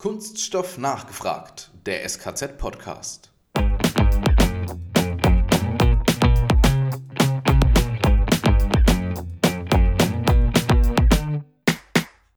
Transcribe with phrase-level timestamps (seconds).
[0.00, 3.32] Kunststoff nachgefragt, der SKZ-Podcast.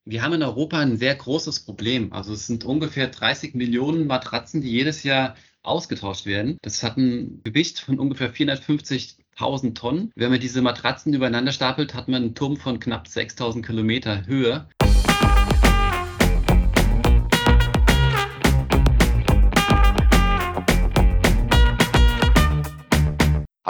[0.05, 2.11] Wir haben in Europa ein sehr großes Problem.
[2.13, 6.57] Also es sind ungefähr 30 Millionen Matratzen, die jedes Jahr ausgetauscht werden.
[6.63, 10.11] Das hat ein Gewicht von ungefähr 450.000 Tonnen.
[10.15, 14.67] Wenn man diese Matratzen übereinander stapelt, hat man einen Turm von knapp 6.000 Kilometer Höhe.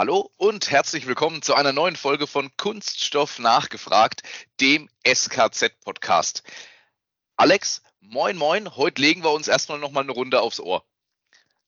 [0.02, 4.24] Hallo und herzlich willkommen zu einer neuen Folge von Kunststoff nachgefragt,
[4.60, 6.42] dem SKZ-Podcast.
[7.36, 10.84] Alex, moin moin, heute legen wir uns erstmal nochmal eine Runde aufs Ohr.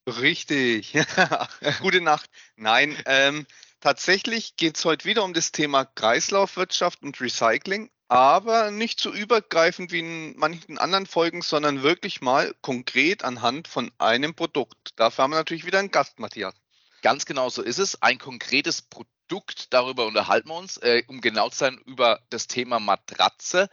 [0.05, 0.97] Richtig.
[1.79, 2.29] Gute Nacht.
[2.57, 3.47] Nein, ähm,
[3.79, 9.93] tatsächlich geht es heute wieder um das Thema Kreislaufwirtschaft und Recycling, aber nicht so übergreifend
[9.93, 14.89] wie in manchen anderen Folgen, sondern wirklich mal konkret anhand von einem Produkt.
[14.97, 16.64] Dafür haben wir natürlich wieder einen Gast, Matthias.
[17.05, 18.01] Ganz genau so ist es.
[18.01, 22.79] Ein konkretes Produkt, darüber unterhalten wir uns, äh, um genau zu sein, über das Thema
[22.79, 23.69] Matratze.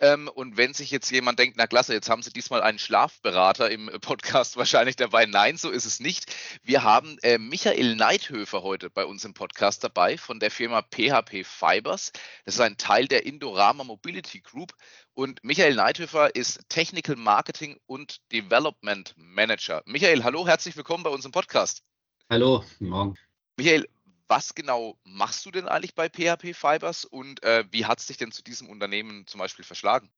[0.00, 3.70] Ähm, und wenn sich jetzt jemand denkt, na klasse, jetzt haben Sie diesmal einen Schlafberater
[3.70, 5.26] im Podcast wahrscheinlich dabei.
[5.26, 6.34] Nein, so ist es nicht.
[6.64, 11.44] Wir haben äh, Michael Neidhöfer heute bei uns im Podcast dabei von der Firma PHP
[11.44, 12.10] Fibers.
[12.44, 14.72] Das ist ein Teil der Indorama Mobility Group.
[15.14, 19.84] Und Michael Neidhöfer ist Technical Marketing und Development Manager.
[19.86, 21.84] Michael, hallo, herzlich willkommen bei uns im Podcast.
[22.32, 23.14] Hallo, morgen.
[23.58, 23.86] Michael,
[24.26, 28.16] was genau machst du denn eigentlich bei PHP Fibers und äh, wie hat es dich
[28.16, 30.08] denn zu diesem Unternehmen zum Beispiel verschlagen?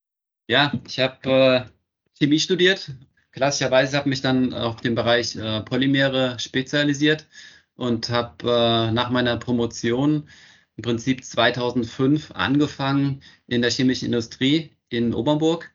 [0.46, 1.64] Ja, ich habe äh,
[2.16, 2.92] Chemie studiert.
[3.32, 7.26] Klassischerweise habe mich dann auf den Bereich äh, Polymere spezialisiert
[7.74, 10.28] und habe äh, nach meiner Promotion
[10.76, 15.68] im Prinzip 2005 angefangen in der chemischen Industrie in Obernburg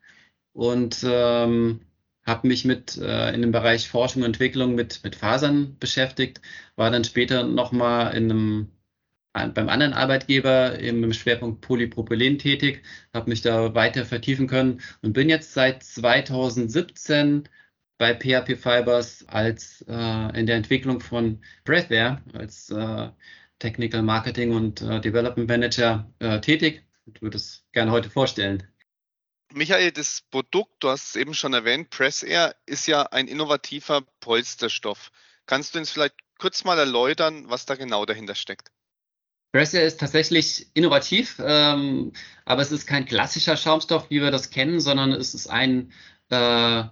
[0.54, 1.82] und ähm,
[2.30, 6.42] habe mich mit äh, in dem Bereich Forschung und Entwicklung mit, mit Fasern beschäftigt,
[6.78, 8.70] war dann später nochmal in einem
[9.34, 15.30] beim anderen Arbeitgeber im Schwerpunkt Polypropylen tätig, habe mich da weiter vertiefen können und bin
[15.30, 17.48] jetzt seit 2017
[17.98, 23.10] bei PHP Fibers als äh, in der Entwicklung von Breathware als äh,
[23.60, 26.84] Technical Marketing und äh, Development Manager äh, tätig.
[27.14, 28.69] Ich würde es gerne heute vorstellen.
[29.54, 34.02] Michael, das Produkt, du hast es eben schon erwähnt, Press Air ist ja ein innovativer
[34.20, 35.12] Polsterstoff.
[35.48, 38.72] Kannst du uns vielleicht kurz mal erläutern, was da genau dahinter steckt?
[39.52, 42.14] Press Air ist tatsächlich innovativ, ähm,
[42.46, 45.92] aber es ist kein klassischer Schaumstoff, wie wir das kennen, sondern es ist ein,
[46.30, 46.84] äh,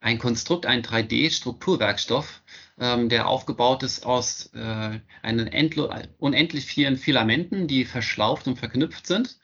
[0.00, 2.42] ein Konstrukt, ein 3D-Strukturwerkstoff,
[2.78, 9.38] ähm, der aufgebaut ist aus äh, einen unendlich vielen Filamenten, die verschlauft und verknüpft sind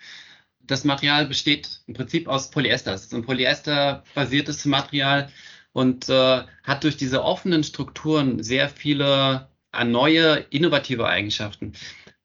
[0.72, 2.94] das Material besteht im Prinzip aus Polyester.
[2.94, 5.28] Es ist ein Polyester-basiertes Material
[5.72, 11.74] und äh, hat durch diese offenen Strukturen sehr viele äh, neue, innovative Eigenschaften.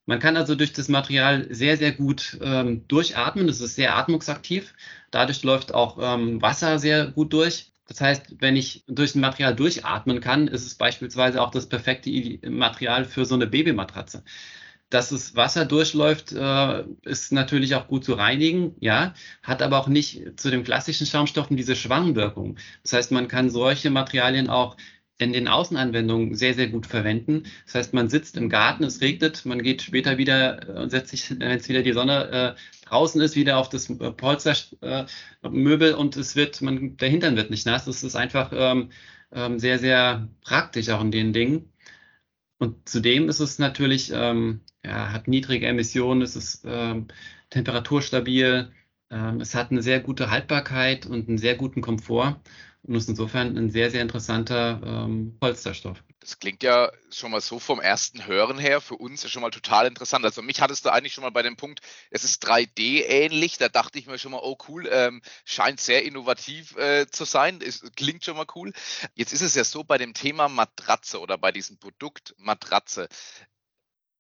[0.05, 3.49] Man kann also durch das Material sehr, sehr gut ähm, durchatmen.
[3.49, 4.73] Es ist sehr atmungsaktiv.
[5.11, 7.73] Dadurch läuft auch ähm, Wasser sehr gut durch.
[7.89, 12.09] Das heißt, wenn ich durch ein Material durchatmen kann, ist es beispielsweise auch das perfekte
[12.49, 14.23] Material für so eine Babymatratze.
[14.89, 19.87] Dass es Wasser durchläuft, äh, ist natürlich auch gut zu reinigen, ja, hat aber auch
[19.89, 22.57] nicht zu den klassischen Schaumstoffen diese Schwangwirkung.
[22.83, 24.77] Das heißt, man kann solche Materialien auch
[25.17, 27.43] in den Außenanwendungen sehr, sehr gut verwenden.
[27.65, 31.09] Das heißt, man sitzt im Garten, es regnet, man geht später wieder äh, und setzt
[31.09, 35.93] sich, wenn es wieder die Sonne äh, draußen ist, wieder auf das äh, Polstermöbel äh,
[35.93, 37.85] und es wird, man, der Hintern wird nicht nass.
[37.85, 38.91] Das ist einfach ähm,
[39.31, 41.71] ähm, sehr, sehr praktisch auch in den Dingen.
[42.59, 47.07] Und zudem ist es natürlich, ähm, ja, hat niedrige Emissionen, es ist ähm,
[47.49, 48.71] temperaturstabil,
[49.09, 52.39] ähm, es hat eine sehr gute Haltbarkeit und einen sehr guten Komfort
[52.83, 56.03] und ist insofern ein sehr, sehr interessanter ähm, Polsterstoff.
[56.19, 59.49] Das klingt ja schon mal so vom ersten Hören her für uns ja schon mal
[59.49, 60.25] total interessant.
[60.25, 61.79] Also mich hattest du eigentlich schon mal bei dem Punkt,
[62.11, 63.57] es ist 3D ähnlich.
[63.57, 67.61] Da dachte ich mir schon mal, oh cool, ähm, scheint sehr innovativ äh, zu sein.
[67.65, 68.73] Es klingt schon mal cool.
[69.15, 73.07] Jetzt ist es ja so bei dem Thema Matratze oder bei diesem Produkt Matratze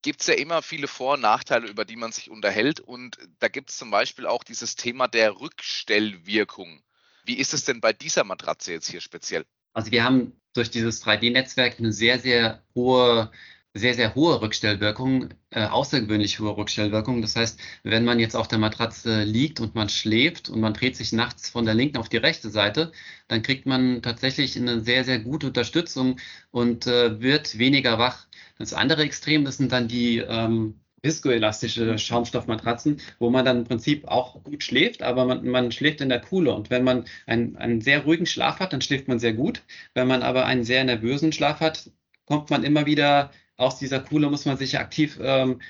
[0.01, 2.79] gibt es ja immer viele Vor- und Nachteile, über die man sich unterhält.
[2.79, 6.81] Und da gibt es zum Beispiel auch dieses Thema der Rückstellwirkung.
[7.25, 9.45] Wie ist es denn bei dieser Matratze jetzt hier speziell?
[9.73, 13.31] Also wir haben durch dieses 3D-Netzwerk eine sehr, sehr hohe
[13.77, 17.21] sehr, sehr hohe Rückstellwirkung, äh, außergewöhnlich hohe Rückstellwirkung.
[17.21, 20.95] Das heißt, wenn man jetzt auf der Matratze liegt und man schläft und man dreht
[20.95, 22.91] sich nachts von der linken auf die rechte Seite,
[23.27, 26.19] dann kriegt man tatsächlich eine sehr, sehr gute Unterstützung
[26.51, 28.27] und äh, wird weniger wach.
[28.57, 34.07] Das andere Extrem, das sind dann die, ähm, viskoelastische Schaumstoffmatratzen, wo man dann im Prinzip
[34.07, 36.53] auch gut schläft, aber man, man schläft in der Kuhle.
[36.53, 39.63] Und wenn man einen, einen sehr ruhigen Schlaf hat, dann schläft man sehr gut.
[39.93, 41.91] Wenn man aber einen sehr nervösen Schlaf hat,
[42.25, 45.61] kommt man immer wieder aus dieser Kuhle, muss man sich aktiv ähm,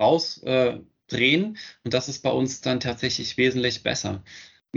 [0.00, 0.74] rausdrehen.
[1.56, 4.22] Äh, und das ist bei uns dann tatsächlich wesentlich besser.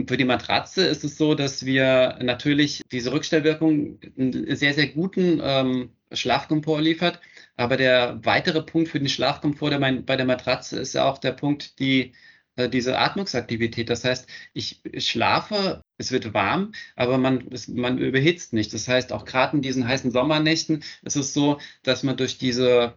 [0.07, 5.39] Für die Matratze ist es so, dass wir natürlich diese Rückstellwirkung einen sehr, sehr guten
[5.44, 7.19] ähm, Schlafkomfort liefert.
[7.57, 11.80] Aber der weitere Punkt für den Schlafkomfort bei der Matratze ist ja auch der Punkt,
[11.80, 12.13] die
[12.57, 13.89] diese Atmungsaktivität.
[13.89, 18.73] Das heißt, ich schlafe, es wird warm, aber man, es, man überhitzt nicht.
[18.73, 22.95] Das heißt, auch gerade in diesen heißen Sommernächten ist es so, dass man durch diese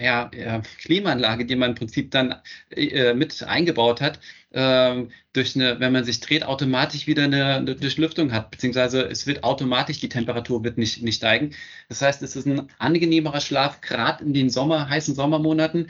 [0.00, 2.36] ja, ja, Klimaanlage, die man im Prinzip dann
[2.70, 4.20] äh, mit eingebaut hat,
[4.52, 9.26] ähm, durch eine, wenn man sich dreht, automatisch wieder eine, eine, Durchlüftung hat, beziehungsweise es
[9.26, 11.50] wird automatisch, die Temperatur wird nicht, nicht steigen.
[11.88, 15.88] Das heißt, es ist ein angenehmerer Schlaf, gerade in den Sommer, heißen Sommermonaten.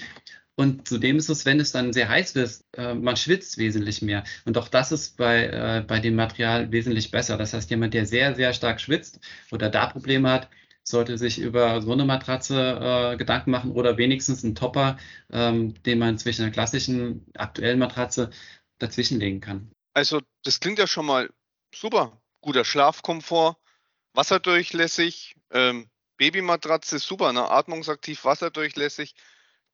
[0.57, 4.25] Und zudem ist es, wenn es dann sehr heiß wird, äh, man schwitzt wesentlich mehr.
[4.47, 7.37] Und auch das ist bei, äh, bei dem Material wesentlich besser.
[7.37, 9.21] Das heißt, jemand, der sehr, sehr stark schwitzt
[9.53, 10.49] oder da Probleme hat,
[10.83, 14.97] sollte sich über so eine Matratze äh, Gedanken machen oder wenigstens einen Topper,
[15.31, 18.31] ähm, den man zwischen einer klassischen aktuellen Matratze
[18.79, 19.71] dazwischenlegen kann.
[19.93, 21.29] Also das klingt ja schon mal
[21.75, 22.21] super.
[22.41, 23.57] Guter Schlafkomfort,
[24.15, 27.51] wasserdurchlässig, ähm, Babymatratze super, ne?
[27.51, 29.15] atmungsaktiv, wasserdurchlässig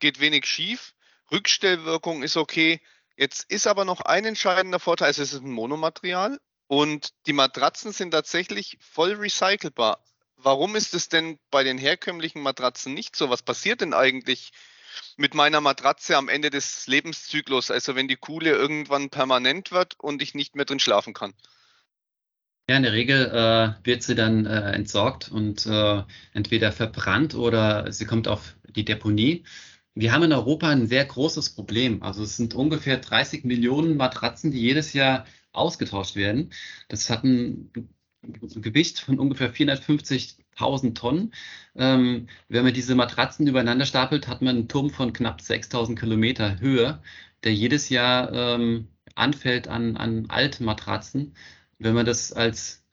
[0.03, 0.95] geht wenig schief.
[1.31, 2.81] Rückstellwirkung ist okay.
[3.17, 8.11] Jetzt ist aber noch ein entscheidender Vorteil, es ist ein Monomaterial und die Matratzen sind
[8.11, 10.05] tatsächlich voll recycelbar.
[10.37, 13.31] Warum ist es denn bei den herkömmlichen Matratzen nicht so?
[13.31, 14.51] Was passiert denn eigentlich
[15.17, 20.21] mit meiner Matratze am Ende des Lebenszyklus, also wenn die Kuhle irgendwann permanent wird und
[20.21, 21.33] ich nicht mehr drin schlafen kann?
[22.69, 26.03] Ja, in der Regel äh, wird sie dann äh, entsorgt und äh,
[26.33, 29.45] entweder verbrannt oder sie kommt auf die Deponie.
[29.95, 32.03] Wir haben in Europa ein sehr großes Problem.
[32.03, 36.51] Also es sind ungefähr 30 Millionen Matratzen, die jedes Jahr ausgetauscht werden.
[36.89, 37.71] Das hat ein
[38.23, 41.35] Gewicht von ungefähr 450.000 Tonnen.
[41.75, 46.61] Ähm, wenn man diese Matratzen übereinander stapelt, hat man einen Turm von knapp 6.000 Kilometer
[46.61, 47.03] Höhe,
[47.45, 51.35] der jedes Jahr ähm, anfällt an, an Altmatratzen.
[51.79, 52.85] Wenn man das als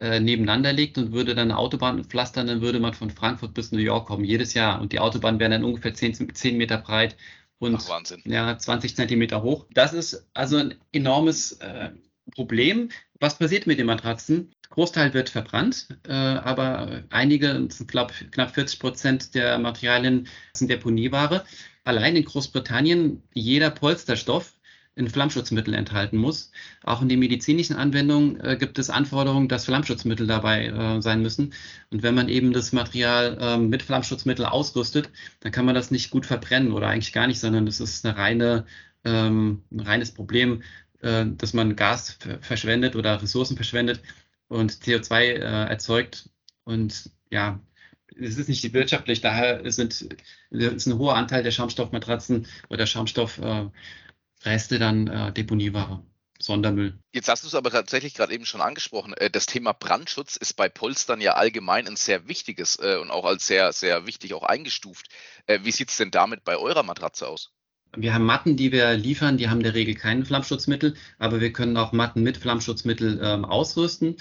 [0.00, 3.70] äh, nebeneinander legt und würde dann eine Autobahn pflastern, dann würde man von Frankfurt bis
[3.70, 4.80] New York kommen, jedes Jahr.
[4.80, 7.16] Und die Autobahn wäre dann ungefähr 10, 10 Meter breit
[7.58, 9.66] und Ach, ja, 20 Zentimeter hoch.
[9.74, 11.90] Das ist also ein enormes äh,
[12.34, 12.90] Problem.
[13.20, 14.54] Was passiert mit den Matratzen?
[14.70, 21.44] Großteil wird verbrannt, äh, aber einige, glaube knapp 40 Prozent der Materialien sind Deponieware.
[21.84, 24.54] Allein in Großbritannien jeder Polsterstoff
[25.00, 26.52] in Flammschutzmittel enthalten muss.
[26.84, 31.54] Auch in den medizinischen Anwendungen äh, gibt es Anforderungen, dass Flammschutzmittel dabei äh, sein müssen.
[31.90, 35.10] Und wenn man eben das Material äh, mit Flammschutzmittel ausrüstet,
[35.40, 38.16] dann kann man das nicht gut verbrennen oder eigentlich gar nicht, sondern das ist eine
[38.16, 38.66] reine,
[39.04, 40.62] ähm, ein reines Problem,
[41.00, 44.02] äh, dass man Gas verschwendet oder Ressourcen verschwendet
[44.48, 46.28] und CO2 äh, erzeugt.
[46.64, 47.58] Und ja,
[48.20, 50.16] es ist nicht wirtschaftlich, daher sind,
[50.50, 53.66] ist ein hoher Anteil der Schaumstoffmatratzen oder Schaumstoff äh,
[54.44, 56.02] Reste dann äh, Deponieware.
[56.42, 56.98] Sondermüll.
[57.12, 59.12] Jetzt hast du es aber tatsächlich gerade eben schon angesprochen.
[59.14, 63.24] Äh, das Thema Brandschutz ist bei Polstern ja allgemein ein sehr wichtiges äh, und auch
[63.24, 65.08] als sehr, sehr wichtig auch eingestuft.
[65.46, 67.52] Äh, wie sieht es denn damit bei eurer Matratze aus?
[67.96, 71.52] Wir haben Matten, die wir liefern, die haben in der Regel kein Flammschutzmittel, aber wir
[71.52, 74.16] können auch Matten mit Flammschutzmittel ähm, ausrüsten.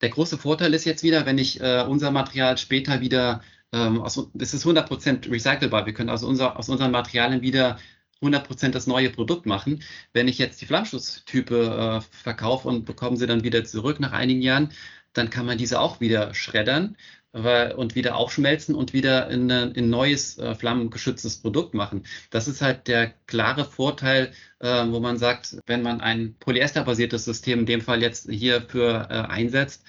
[0.00, 4.30] Der große Vorteil ist jetzt wieder, wenn ich äh, unser Material später wieder, ähm, aus,
[4.32, 7.78] das ist 100% recycelbar, wir können aus, unser, aus unseren Materialien wieder
[8.22, 9.82] 100% das neue Produkt machen.
[10.12, 14.42] Wenn ich jetzt die Flammschutztype äh, verkaufe und bekomme sie dann wieder zurück nach einigen
[14.42, 14.72] Jahren,
[15.12, 16.96] dann kann man diese auch wieder schreddern
[17.32, 22.04] weil, und wieder aufschmelzen und wieder in ein neues äh, flammengeschütztes Produkt machen.
[22.30, 27.60] Das ist halt der klare Vorteil, äh, wo man sagt, wenn man ein polyesterbasiertes System
[27.60, 29.84] in dem Fall jetzt hierfür äh, einsetzt,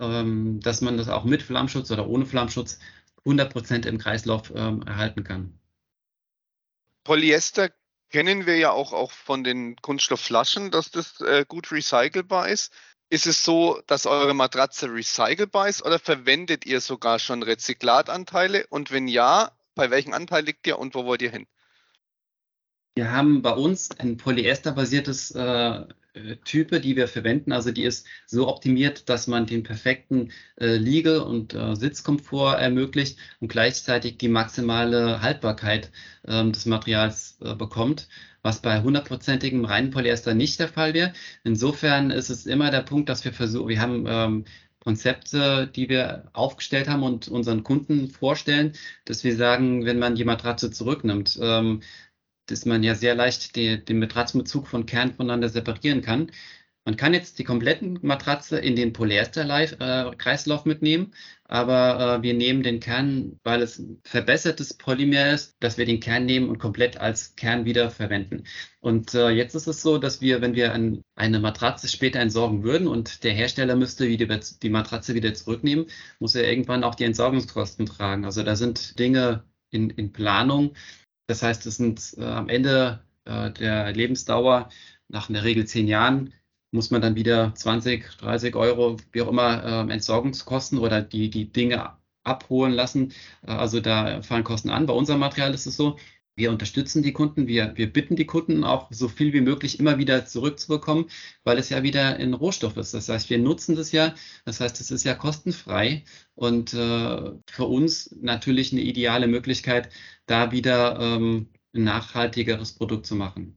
[0.00, 2.78] ähm, dass man das auch mit Flammschutz oder ohne Flammschutz
[3.24, 5.59] 100% im Kreislauf ähm, erhalten kann.
[7.04, 7.70] Polyester
[8.10, 12.72] kennen wir ja auch, auch von den Kunststoffflaschen, dass das äh, gut recycelbar ist.
[13.08, 18.66] Ist es so, dass eure Matratze recycelbar ist oder verwendet ihr sogar schon Rezyklatanteile?
[18.68, 21.46] Und wenn ja, bei welchem Anteil liegt ihr und wo wollt ihr hin?
[22.94, 27.52] Wir haben bei uns ein polyesterbasiertes äh, äh, Type, die wir verwenden.
[27.52, 33.18] Also die ist so optimiert, dass man den perfekten äh, Liege- und äh, Sitzkomfort ermöglicht
[33.40, 35.90] und gleichzeitig die maximale Haltbarkeit
[36.26, 38.08] ähm, des Materials äh, bekommt,
[38.42, 41.12] was bei hundertprozentigem reinen Polyester nicht der Fall wäre.
[41.44, 44.44] Insofern ist es immer der Punkt, dass wir versuchen, wir haben ähm,
[44.80, 48.72] Konzepte, die wir aufgestellt haben und unseren Kunden vorstellen,
[49.04, 51.82] dass wir sagen, wenn man die Matratze zurücknimmt, ähm,
[52.50, 56.30] dass man ja sehr leicht die, den Matratzenbezug von Kern voneinander separieren kann.
[56.86, 61.12] Man kann jetzt die kompletten Matratze in den Polyester-Kreislauf äh, mitnehmen,
[61.44, 66.24] aber äh, wir nehmen den Kern, weil es verbessertes Polymer ist, dass wir den Kern
[66.24, 68.44] nehmen und komplett als Kern wieder verwenden.
[68.80, 72.62] Und äh, jetzt ist es so, dass wir, wenn wir an eine Matratze später entsorgen
[72.62, 75.86] würden und der Hersteller müsste wieder die Matratze wieder zurücknehmen,
[76.18, 78.24] muss er irgendwann auch die Entsorgungskosten tragen.
[78.24, 80.74] Also da sind Dinge in, in Planung.
[81.30, 84.68] Das heißt, es sind äh, am Ende äh, der Lebensdauer
[85.08, 86.34] nach in der Regel zehn Jahren
[86.72, 91.52] muss man dann wieder 20, 30 Euro, wie auch immer, äh, Entsorgungskosten oder die, die
[91.52, 93.12] Dinge abholen lassen.
[93.46, 94.86] Äh, also da fallen Kosten an.
[94.86, 95.98] Bei unserem Material ist es so,
[96.40, 99.98] wir unterstützen die Kunden, wir, wir bitten die Kunden auch so viel wie möglich immer
[99.98, 101.06] wieder zurückzubekommen,
[101.44, 102.94] weil es ja wieder ein Rohstoff ist.
[102.94, 106.04] Das heißt, wir nutzen das ja, das heißt, es ist ja kostenfrei
[106.34, 109.90] und äh, für uns natürlich eine ideale Möglichkeit,
[110.26, 113.56] da wieder ähm, ein nachhaltigeres Produkt zu machen.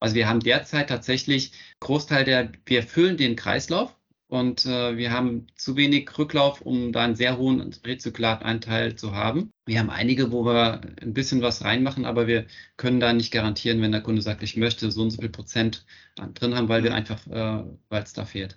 [0.00, 3.96] Also wir haben derzeit tatsächlich Großteil der, wir füllen den Kreislauf
[4.34, 9.52] und äh, wir haben zu wenig Rücklauf, um da einen sehr hohen Rezyklatanteil zu haben.
[9.64, 13.80] Wir haben einige, wo wir ein bisschen was reinmachen, aber wir können da nicht garantieren,
[13.80, 15.86] wenn der Kunde sagt, ich möchte so und so viel Prozent
[16.16, 18.56] drin haben, weil wir einfach, äh, weil es da fehlt.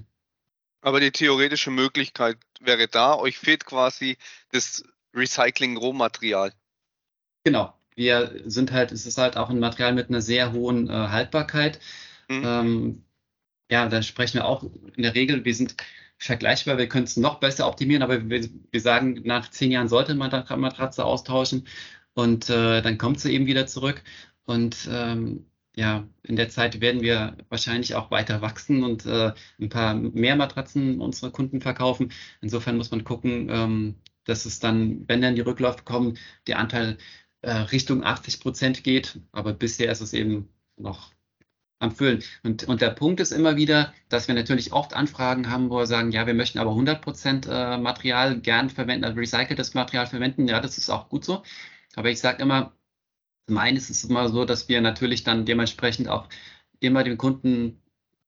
[0.81, 4.17] Aber die theoretische Möglichkeit wäre da, euch fehlt quasi
[4.51, 6.53] das Recycling-Rohmaterial.
[7.43, 10.91] Genau, wir sind halt, es ist halt auch ein Material mit einer sehr hohen äh,
[10.91, 11.79] Haltbarkeit.
[12.29, 12.41] Mhm.
[12.43, 13.03] Ähm,
[13.69, 14.63] ja, da sprechen wir auch
[14.95, 15.75] in der Regel, wir sind
[16.17, 20.15] vergleichbar, wir können es noch besser optimieren, aber wir, wir sagen, nach zehn Jahren sollte
[20.15, 21.67] man die Matratze austauschen
[22.13, 24.03] und äh, dann kommt sie eben wieder zurück.
[24.45, 25.45] Und ähm,
[25.75, 30.35] ja, in der Zeit werden wir wahrscheinlich auch weiter wachsen und äh, ein paar mehr
[30.35, 32.11] Matratzen unsere Kunden verkaufen.
[32.41, 33.95] Insofern muss man gucken, ähm,
[34.25, 36.97] dass es dann, wenn dann die Rückläufe kommen, der Anteil
[37.41, 39.19] äh, Richtung 80 Prozent geht.
[39.31, 41.11] Aber bisher ist es eben noch
[41.79, 42.23] am Füllen.
[42.43, 45.85] Und, und der Punkt ist immer wieder, dass wir natürlich oft Anfragen haben, wo wir
[45.87, 50.47] sagen, ja, wir möchten aber 100 Prozent äh, Material gern verwenden, also recyceltes Material verwenden.
[50.47, 51.43] Ja, das ist auch gut so.
[51.95, 52.73] Aber ich sage immer,
[53.47, 56.27] zum einen ist es immer so, dass wir natürlich dann dementsprechend auch
[56.79, 57.81] immer dem Kunden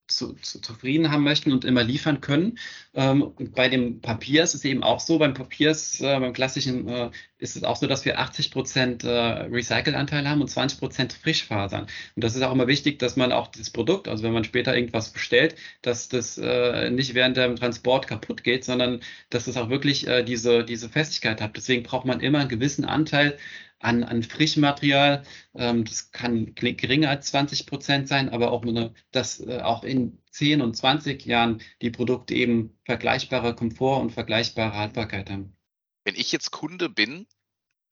[0.09, 2.57] zu, zu, zufrieden haben möchten und immer liefern können.
[2.93, 6.87] Ähm, bei dem Papier ist es eben auch so, beim Papier ist, äh, beim klassischen
[6.87, 11.13] äh, ist es auch so, dass wir 80 Prozent äh, Recycle-Anteil haben und 20 Prozent
[11.13, 11.83] Frischfasern.
[12.15, 14.75] Und das ist auch immer wichtig, dass man auch das Produkt, also wenn man später
[14.75, 18.99] irgendwas bestellt, dass das äh, nicht während dem Transport kaputt geht, sondern
[19.29, 21.55] dass es auch wirklich äh, diese, diese Festigkeit hat.
[21.55, 23.37] Deswegen braucht man immer einen gewissen Anteil
[23.79, 25.23] an, an Frischmaterial.
[25.55, 30.21] Ähm, das kann geringer als 20 Prozent sein, aber auch nur, dass äh, auch in
[30.31, 35.55] 10 und 20 Jahren die Produkte eben vergleichbare Komfort und vergleichbare Haltbarkeit haben.
[36.03, 37.27] Wenn ich jetzt Kunde bin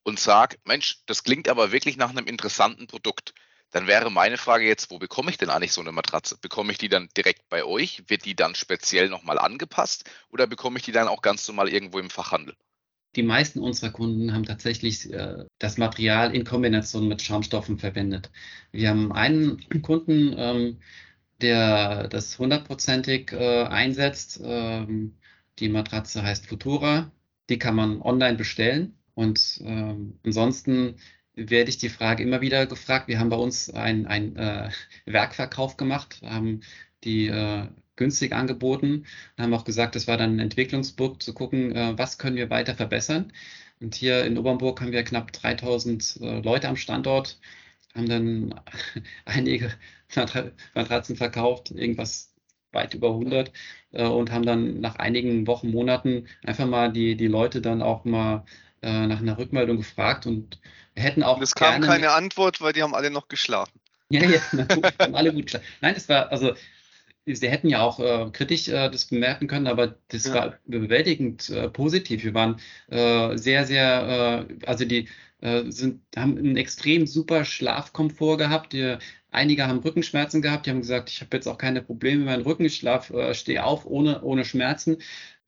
[0.03, 3.33] und sage, Mensch, das klingt aber wirklich nach einem interessanten Produkt,
[3.71, 6.37] dann wäre meine Frage jetzt, wo bekomme ich denn eigentlich so eine Matratze?
[6.39, 8.03] Bekomme ich die dann direkt bei euch?
[8.07, 11.99] Wird die dann speziell nochmal angepasst oder bekomme ich die dann auch ganz normal irgendwo
[11.99, 12.55] im Fachhandel?
[13.15, 18.31] Die meisten unserer Kunden haben tatsächlich äh, das Material in Kombination mit Schaumstoffen verwendet.
[18.71, 20.79] Wir haben einen Kunden, ähm,
[21.41, 24.39] der das hundertprozentig äh, einsetzt.
[24.43, 25.17] Ähm,
[25.59, 27.11] die Matratze heißt Futura.
[27.49, 28.97] Die kann man online bestellen.
[29.13, 30.97] Und ähm, ansonsten
[31.33, 33.07] werde ich die Frage immer wieder gefragt.
[33.07, 34.69] Wir haben bei uns einen äh,
[35.05, 36.61] Werkverkauf gemacht, haben
[37.03, 41.75] die äh, günstig angeboten und haben auch gesagt, das war dann ein Entwicklungsburg zu gucken,
[41.75, 43.33] äh, was können wir weiter verbessern.
[43.81, 47.39] Und hier in Obernburg haben wir knapp 3000 äh, Leute am Standort,
[47.93, 48.55] haben dann
[49.25, 49.73] einige
[50.73, 52.33] Matratzen verkauft, irgendwas
[52.71, 53.51] weit über 100
[53.91, 58.05] äh, und haben dann nach einigen Wochen, Monaten einfach mal die, die Leute dann auch
[58.05, 58.45] mal
[58.79, 60.59] nach einer Rückmeldung gefragt und
[60.93, 61.37] wir hätten auch.
[61.37, 63.79] Und es kam keine Antwort, weil die haben alle noch geschlafen.
[64.09, 64.39] Ja, ja,
[64.99, 65.65] haben alle gut geschlafen.
[65.81, 66.53] Nein, es war, also
[67.35, 70.33] Sie hätten ja auch äh, kritisch äh, das bemerken können, aber das ja.
[70.33, 72.23] war bewältigend äh, positiv.
[72.23, 75.09] Wir waren äh, sehr, sehr, äh, also die
[75.41, 78.73] äh, sind, haben einen extrem super Schlafkomfort gehabt.
[78.73, 78.97] Die,
[79.31, 82.43] einige haben Rückenschmerzen gehabt, die haben gesagt, ich habe jetzt auch keine Probleme mit meinem
[82.43, 84.97] Rücken, ich schlaf, stehe auf ohne, ohne Schmerzen.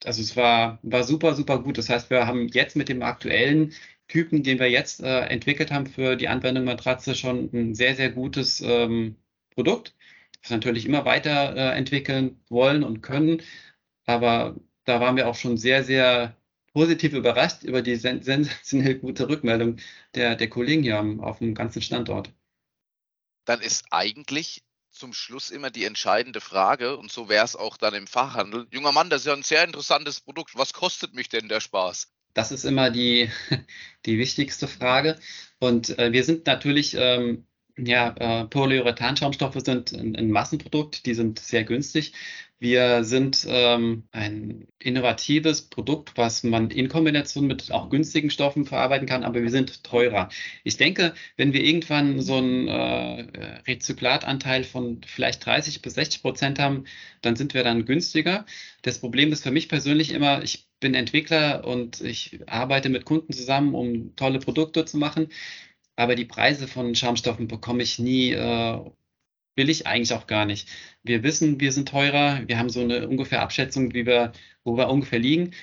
[0.04, 1.78] Also es war, war super, super gut.
[1.78, 3.74] Das heißt, wir haben jetzt mit dem aktuellen
[4.08, 8.62] Typen, den wir jetzt entwickelt haben für die Anwendung Matratze, schon ein sehr, sehr gutes
[8.62, 9.16] ähm,
[9.52, 9.96] Produkt
[10.42, 13.42] das natürlich immer weiter äh, entwickeln wollen und können.
[14.06, 14.56] Aber
[14.86, 16.36] da waren wir auch schon sehr, sehr
[16.74, 19.78] positiv überrascht über die sen sensationell gute Rückmeldung
[20.16, 22.32] der, der Kollegen hier am, auf dem ganzen Standort.
[23.46, 27.94] Dann ist eigentlich zum Schluss immer die entscheidende Frage und so wäre es auch dann
[27.94, 28.68] im Fachhandel.
[28.72, 30.56] Junger Mann, das ist ja ein sehr interessantes Produkt.
[30.56, 32.12] Was kostet mich denn der Spaß?
[32.34, 33.30] Das ist immer die,
[34.06, 35.20] die wichtigste Frage.
[35.60, 37.48] Und äh, wir sind natürlich, ähm,
[37.86, 42.14] ja, äh, Polyurethanschaumstoffe sind ein, ein, Massenprodukt, die sind sehr günstig.
[42.62, 49.08] Wir sind ähm, ein innovatives Produkt, was man in Kombination mit auch günstigen Stoffen verarbeiten
[49.08, 50.28] kann, aber wir sind teurer.
[50.66, 56.60] Ich denke, wenn wir irgendwann so einen äh, Rezyklatanteil von vielleicht 30 bis 60 Prozent
[56.60, 56.84] haben,
[57.22, 58.46] dann sind wir dann günstiger.
[58.82, 63.32] Das Problem ist für mich persönlich immer, ich bin Entwickler und ich arbeite mit Kunden
[63.32, 65.30] zusammen, um tolle Produkte zu machen.
[66.00, 68.80] Aber die Preise von Schaumstoffen bekomme ich nie äh,
[69.58, 70.70] will ich eigentlich auch gar nicht.
[71.04, 74.32] Wir wissen, wir sind teurer, wir haben so eine ungefähr Abschätzung, wie wir,
[74.64, 75.54] wo wir ungefähr liegen.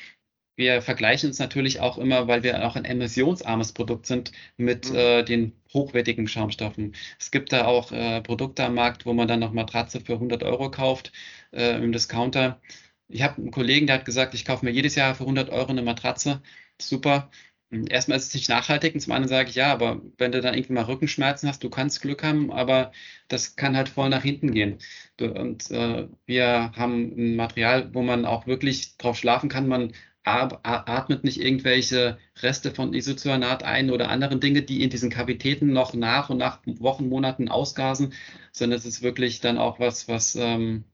[0.57, 4.97] Wir vergleichen uns natürlich auch immer, weil wir auch ein emissionsarmes Produkt sind, mit mhm.
[4.97, 6.95] äh, den hochwertigen Schaumstoffen.
[7.19, 10.43] Es gibt da auch äh, Produkte am Markt, wo man dann noch Matratze für 100
[10.43, 11.13] Euro kauft
[11.53, 12.61] äh, im Discounter.
[13.09, 15.71] Ich habe einen Kollegen, der hat gesagt, ich kaufe mir jedes Jahr für 100 Euro
[15.71, 16.43] eine Matratze.
[16.81, 17.31] Super.
[17.71, 20.55] Erstmal ist es nicht nachhaltig und zum anderen sage ich, ja, aber wenn du dann
[20.55, 22.93] irgendwie mal Rückenschmerzen hast, du kannst Glück haben, aber
[23.29, 24.79] das kann halt voll nach hinten gehen.
[25.21, 29.67] Und äh, wir haben ein Material, wo man auch wirklich drauf schlafen kann.
[29.67, 29.93] Man
[30.25, 35.95] atmet nicht irgendwelche Reste von Isocyanat ein oder anderen Dinge, die in diesen Kavitäten noch
[35.95, 38.13] nach und nach Wochen, Monaten ausgasen,
[38.53, 40.85] sondern es ist wirklich dann auch was, was, ähm,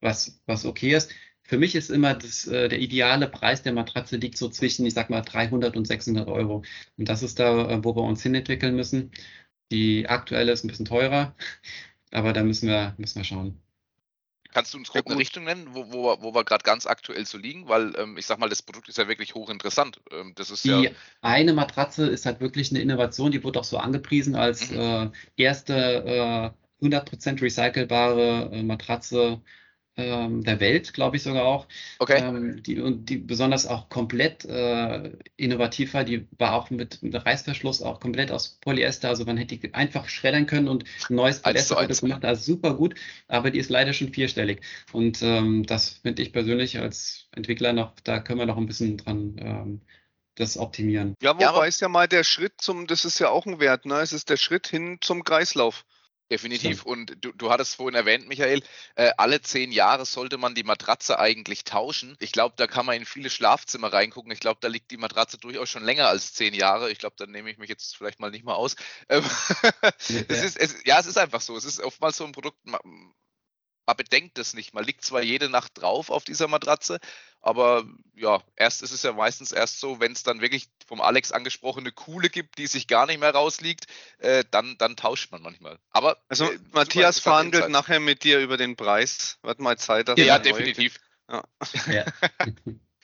[0.00, 1.12] was, was okay ist.
[1.46, 4.94] Für mich ist immer das, äh, der ideale Preis der Matratze liegt so zwischen, ich
[4.94, 6.64] sag mal, 300 und 600 Euro.
[6.96, 9.12] Und das ist da, äh, wo wir uns hinentwickeln müssen.
[9.70, 11.34] Die aktuelle ist ein bisschen teurer,
[12.12, 13.60] aber da müssen wir, müssen wir schauen.
[14.54, 17.36] Kannst du uns grob eine Richtung nennen, wo, wo, wo wir gerade ganz aktuell so
[17.36, 17.68] liegen?
[17.68, 20.00] Weil ähm, ich sag mal, das Produkt ist ja wirklich hochinteressant.
[20.12, 20.90] Ähm, das ist die ja
[21.22, 24.78] eine Matratze ist halt wirklich eine Innovation, die wurde auch so angepriesen als mhm.
[24.78, 25.10] äh,
[25.42, 29.42] erste äh, 100% recycelbare äh, Matratze
[29.96, 31.66] ähm, der Welt, glaube ich sogar auch.
[31.98, 32.20] Okay.
[32.20, 36.04] Ähm, die, und die besonders auch komplett äh, innovativ war.
[36.04, 39.08] Die war auch mit, mit Reißverschluss auch komplett aus Polyester.
[39.08, 42.24] Also man hätte die einfach schreddern können und ein neues Polyester wird gemacht.
[42.24, 42.94] Also super gut,
[43.28, 44.62] aber die ist leider schon vierstellig.
[44.92, 48.96] Und ähm, das finde ich persönlich als Entwickler noch, da können wir noch ein bisschen
[48.96, 49.80] dran ähm,
[50.36, 51.14] das optimieren.
[51.22, 53.86] Ja, wobei ja, ist ja mal der Schritt zum, das ist ja auch ein Wert,
[53.86, 54.00] ne?
[54.00, 55.84] Es ist der Schritt hin zum Kreislauf.
[56.30, 56.82] Definitiv.
[56.82, 56.90] So.
[56.90, 58.62] Und du, du hattest vorhin erwähnt, Michael,
[58.94, 62.16] äh, alle zehn Jahre sollte man die Matratze eigentlich tauschen.
[62.18, 64.32] Ich glaube, da kann man in viele Schlafzimmer reingucken.
[64.32, 66.90] Ich glaube, da liegt die Matratze durchaus schon länger als zehn Jahre.
[66.90, 68.76] Ich glaube, da nehme ich mich jetzt vielleicht mal nicht mal aus.
[69.10, 69.22] Ähm,
[69.82, 69.90] ja.
[70.28, 71.56] es ist, es, ja, es ist einfach so.
[71.56, 72.58] Es ist oftmals so ein Produkt,
[73.86, 74.74] man bedenkt es nicht.
[74.74, 76.98] Man liegt zwar jede Nacht drauf auf dieser Matratze,
[77.40, 81.32] aber ja, erst ist es ja meistens erst so, wenn es dann wirklich vom Alex
[81.32, 83.86] angesprochene Kuhle gibt, die sich gar nicht mehr rausliegt,
[84.18, 85.78] äh, dann, dann tauscht man manchmal.
[85.90, 89.38] Aber also äh, Matthias verhandelt nachher mit dir über den Preis.
[89.42, 90.08] Warte mal Zeit.
[90.08, 90.98] Ja, ja definitiv.
[91.28, 91.44] Ja.
[91.90, 92.04] ja.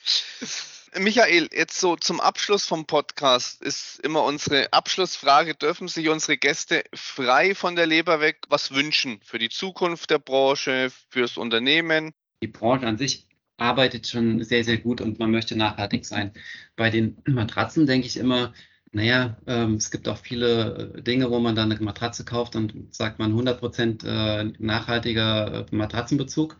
[0.99, 6.83] Michael, jetzt so zum Abschluss vom Podcast ist immer unsere Abschlussfrage, dürfen sich unsere Gäste
[6.93, 12.11] frei von der Leber weg was wünschen für die Zukunft der Branche, fürs Unternehmen?
[12.43, 13.25] Die Branche an sich
[13.55, 16.33] arbeitet schon sehr, sehr gut und man möchte nachhaltig sein.
[16.75, 18.53] Bei den Matratzen denke ich immer,
[18.91, 22.93] naja, ähm, es gibt auch viele äh, Dinge, wo man dann eine Matratze kauft und
[22.93, 26.57] sagt man 100% äh, nachhaltiger äh, Matratzenbezug.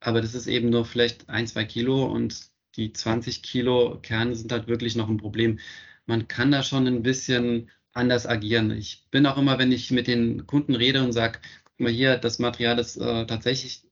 [0.00, 4.52] Aber das ist eben nur vielleicht ein, zwei Kilo und die 20 Kilo Kerne sind
[4.52, 5.58] halt wirklich noch ein Problem.
[6.06, 8.70] Man kann da schon ein bisschen anders agieren.
[8.70, 12.16] Ich bin auch immer, wenn ich mit den Kunden rede und sage, guck mal hier,
[12.16, 13.82] das Material ist äh, tatsächlich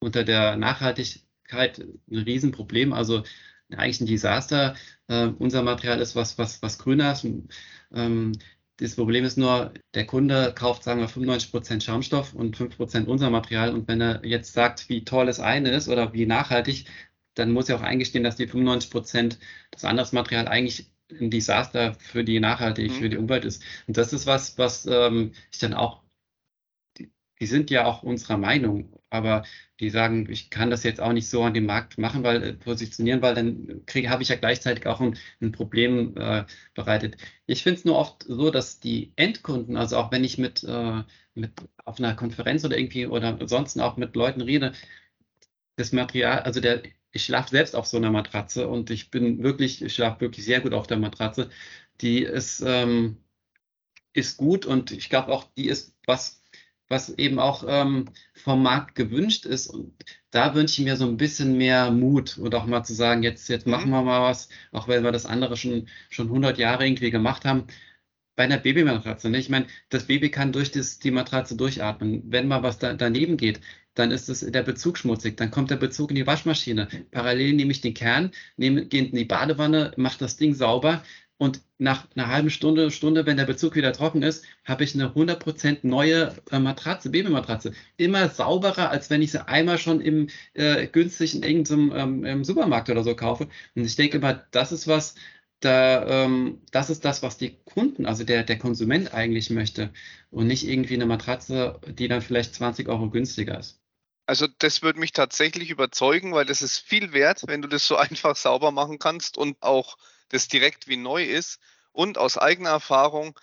[0.00, 2.92] unter der Nachhaltigkeit ein Riesenproblem.
[2.92, 3.22] Also
[3.70, 4.74] eigentlich ein Desaster.
[5.08, 7.26] Äh, unser Material ist was, was, was grüner ist.
[7.92, 8.32] Ähm,
[8.78, 13.72] das Problem ist nur, der Kunde kauft, sagen wir, 95% Schaumstoff und 5% unser Material.
[13.74, 16.86] Und wenn er jetzt sagt, wie toll das eine ist oder wie nachhaltig,
[17.34, 19.38] dann muss er auch eingestehen, dass die 95 Prozent
[19.70, 20.86] das andere Material eigentlich
[21.20, 23.02] ein Desaster für die Nachhaltigkeit, mhm.
[23.02, 23.62] für die Umwelt ist.
[23.86, 26.02] Und das ist was, was ähm, ich dann auch,
[26.98, 29.44] die, die, sind ja auch unserer Meinung, aber
[29.80, 32.52] die sagen, ich kann das jetzt auch nicht so an dem Markt machen, weil äh,
[32.54, 37.16] positionieren, weil dann habe ich ja gleichzeitig auch ein, ein Problem äh, bereitet.
[37.46, 41.02] Ich finde es nur oft so, dass die Endkunden, also auch wenn ich mit, äh,
[41.34, 41.52] mit
[41.84, 44.72] auf einer Konferenz oder irgendwie oder ansonsten auch mit Leuten rede,
[45.76, 49.82] das Material, also der ich schlafe selbst auf so einer Matratze und ich bin wirklich,
[49.82, 51.50] ich schlafe wirklich sehr gut auf der Matratze.
[52.00, 53.18] Die ist, ähm,
[54.14, 56.42] ist gut und ich glaube auch, die ist was,
[56.88, 59.68] was eben auch ähm, vom Markt gewünscht ist.
[59.68, 59.94] Und
[60.30, 63.48] da wünsche ich mir so ein bisschen mehr Mut und auch mal zu sagen, jetzt,
[63.48, 63.94] jetzt machen mhm.
[63.94, 67.66] wir mal was, auch wenn wir das andere schon, schon 100 Jahre irgendwie gemacht haben.
[68.36, 69.30] bei einer Babymatratze.
[69.30, 69.38] Ne?
[69.38, 72.22] Ich meine, das Baby kann durch das, die Matratze durchatmen.
[72.32, 73.60] Wenn mal was da, daneben geht,
[73.94, 76.88] dann ist es der Bezug schmutzig, dann kommt der Bezug in die Waschmaschine.
[77.10, 81.02] Parallel nehme ich den Kern, nehme, gehe in die Badewanne, mache das Ding sauber
[81.42, 85.08] und nach einer halben Stunde, Stunde, wenn der Bezug wieder trocken ist, habe ich eine
[85.08, 87.72] 100% neue äh, Matratze, Babymatratze.
[87.96, 92.90] Immer sauberer, als wenn ich sie einmal schon im äh, günstig in irgendeinem ähm, Supermarkt
[92.90, 93.48] oder so kaufe.
[93.74, 95.16] Und ich denke mal, das ist was,
[95.58, 99.92] da, ähm, das ist das, was die Kunden, also der, der Konsument eigentlich möchte
[100.30, 103.81] und nicht irgendwie eine Matratze, die dann vielleicht 20 Euro günstiger ist.
[104.32, 107.96] Also das würde mich tatsächlich überzeugen, weil das ist viel wert, wenn du das so
[107.98, 109.98] einfach sauber machen kannst und auch
[110.30, 111.60] das direkt wie neu ist.
[111.92, 113.38] Und aus eigener Erfahrung,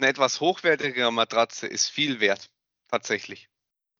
[0.00, 2.50] eine etwas hochwertigere Matratze ist viel wert,
[2.88, 3.48] tatsächlich.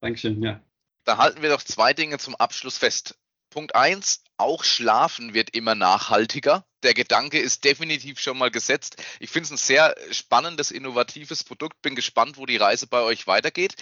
[0.00, 0.60] Dankeschön, ja.
[1.04, 3.16] Da halten wir doch zwei Dinge zum Abschluss fest.
[3.50, 6.66] Punkt eins: auch Schlafen wird immer nachhaltiger.
[6.82, 9.00] Der Gedanke ist definitiv schon mal gesetzt.
[9.20, 11.80] Ich finde es ein sehr spannendes, innovatives Produkt.
[11.80, 13.76] Bin gespannt, wo die Reise bei euch weitergeht.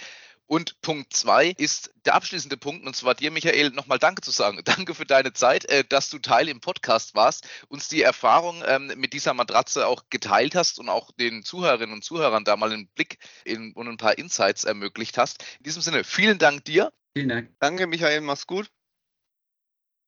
[0.51, 4.59] Und Punkt zwei ist der abschließende Punkt, und zwar dir, Michael, nochmal Danke zu sagen.
[4.65, 8.91] Danke für deine Zeit, äh, dass du Teil im Podcast warst, uns die Erfahrung ähm,
[8.97, 12.89] mit dieser Matratze auch geteilt hast und auch den Zuhörerinnen und Zuhörern da mal einen
[12.89, 15.41] Blick in, und ein paar Insights ermöglicht hast.
[15.59, 16.91] In diesem Sinne, vielen Dank dir.
[17.15, 17.51] Vielen Dank.
[17.61, 18.69] Danke, Michael, mach's gut.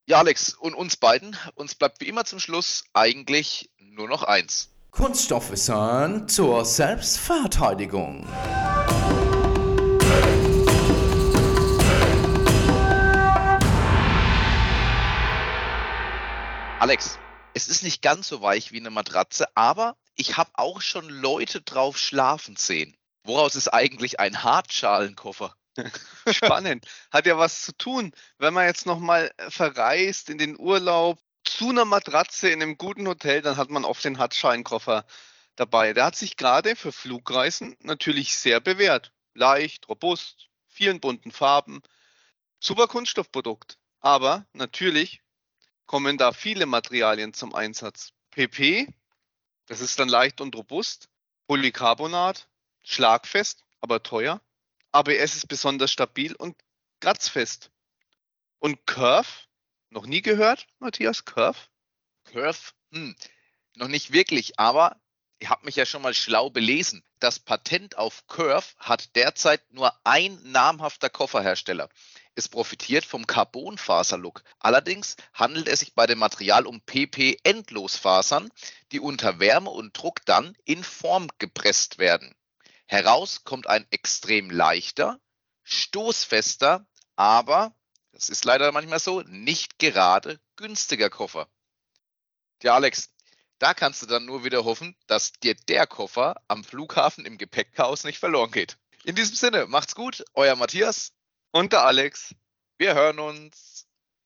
[0.10, 4.74] Ja, Alex, und uns beiden, uns bleibt wie immer zum Schluss eigentlich nur noch eins.
[4.92, 8.28] Kunststoffwissern zur Selbstverteidigung.
[16.84, 17.18] Alex,
[17.54, 21.62] es ist nicht ganz so weich wie eine Matratze, aber ich habe auch schon Leute
[21.62, 22.94] drauf schlafen sehen.
[23.24, 25.56] Woraus ist eigentlich ein Hartschalenkoffer?
[26.30, 26.86] Spannend.
[27.10, 31.86] Hat ja was zu tun, wenn man jetzt nochmal verreist in den Urlaub zu einer
[31.86, 35.06] Matratze in einem guten Hotel, dann hat man oft den Hartschalenkoffer
[35.56, 35.94] dabei.
[35.94, 39.14] Der hat sich gerade für Flugreisen natürlich sehr bewährt.
[39.36, 41.82] Leicht, robust, vielen bunten Farben.
[42.60, 43.78] Super Kunststoffprodukt.
[44.02, 45.23] Aber natürlich
[45.86, 48.14] kommen da viele Materialien zum Einsatz.
[48.32, 48.88] PP,
[49.68, 51.10] das ist dann leicht und robust.
[51.48, 52.48] Polycarbonat,
[52.84, 54.42] schlagfest, aber teuer.
[54.92, 56.56] ABS ist besonders stabil und
[57.00, 57.72] kratzfest.
[58.60, 59.28] Und Curve,
[59.90, 61.60] noch nie gehört, Matthias, Curve?
[62.24, 62.72] Curve?
[62.92, 63.16] Hm,
[63.76, 65.02] noch nicht wirklich, aber
[65.40, 67.04] ihr habt mich ja schon mal schlau belesen.
[67.20, 71.90] Das Patent auf Curve hat derzeit nur ein namhafter Kofferhersteller.
[72.36, 74.44] Es profitiert vom Carbonfaserlook.
[74.60, 78.50] Allerdings handelt es sich bei dem Material um PP-Endlosfasern,
[78.92, 82.34] die unter Wärme und Druck dann in Form gepresst werden.
[82.88, 85.20] Heraus kommt ein extrem leichter,
[85.64, 87.76] stoßfester, aber,
[88.12, 91.48] das ist leider manchmal so, nicht gerade günstiger Koffer.
[92.60, 93.12] Tja, Alex,
[93.60, 98.04] da kannst du dann nur wieder hoffen, dass dir der Koffer am Flughafen im Gepäckchaos
[98.04, 98.78] nicht verloren geht.
[99.04, 101.14] In diesem Sinne, macht's gut, euer Matthias
[101.54, 102.36] und der Alex.
[102.78, 103.88] Wir hören uns.